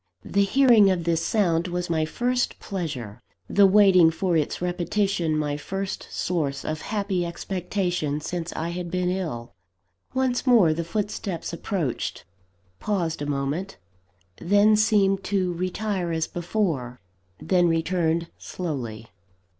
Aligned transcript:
The 0.25 0.41
hearing 0.45 0.89
of 0.89 1.03
this 1.03 1.23
sound 1.23 1.67
was 1.67 1.87
my 1.87 2.05
first 2.05 2.59
pleasure, 2.59 3.21
the 3.47 3.67
waiting 3.67 4.09
for 4.09 4.35
its 4.35 4.59
repetition 4.59 5.37
my 5.37 5.57
first 5.57 6.07
source 6.09 6.65
of 6.65 6.81
happy 6.81 7.23
expectation, 7.23 8.19
since 8.19 8.51
I 8.53 8.69
had 8.69 8.89
been 8.89 9.11
ill. 9.11 9.53
Once 10.15 10.47
more 10.47 10.73
the 10.73 10.83
footsteps 10.83 11.53
approached 11.53 12.25
paused 12.79 13.21
a 13.21 13.27
moment 13.27 13.77
then 14.39 14.75
seemed 14.75 15.23
to 15.25 15.53
retire 15.53 16.11
as 16.11 16.25
before 16.25 16.99
then 17.39 17.67
returned 17.67 18.27
slowly. 18.39 19.07